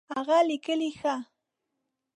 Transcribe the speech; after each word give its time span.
هغه 0.17 0.37
لیکي 0.47 0.89
ښه 0.99 1.15